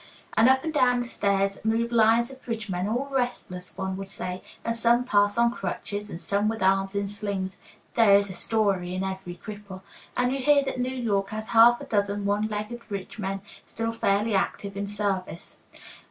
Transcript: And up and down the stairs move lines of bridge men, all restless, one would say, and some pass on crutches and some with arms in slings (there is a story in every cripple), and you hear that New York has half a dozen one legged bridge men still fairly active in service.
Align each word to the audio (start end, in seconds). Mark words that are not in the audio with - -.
And 0.35 0.49
up 0.49 0.63
and 0.63 0.73
down 0.73 0.99
the 0.99 1.07
stairs 1.07 1.63
move 1.63 1.91
lines 1.91 2.31
of 2.31 2.43
bridge 2.43 2.71
men, 2.71 2.87
all 2.87 3.07
restless, 3.11 3.77
one 3.77 3.95
would 3.97 4.07
say, 4.07 4.41
and 4.65 4.75
some 4.75 5.03
pass 5.03 5.37
on 5.37 5.51
crutches 5.51 6.09
and 6.09 6.19
some 6.19 6.49
with 6.49 6.63
arms 6.63 6.95
in 6.95 7.07
slings 7.07 7.57
(there 7.93 8.15
is 8.17 8.27
a 8.27 8.33
story 8.33 8.95
in 8.95 9.03
every 9.03 9.35
cripple), 9.35 9.83
and 10.17 10.33
you 10.33 10.39
hear 10.39 10.63
that 10.63 10.79
New 10.79 10.89
York 10.95 11.29
has 11.29 11.49
half 11.49 11.79
a 11.81 11.85
dozen 11.85 12.25
one 12.25 12.47
legged 12.47 12.87
bridge 12.87 13.19
men 13.19 13.41
still 13.67 13.93
fairly 13.93 14.33
active 14.33 14.75
in 14.75 14.87
service. 14.87 15.59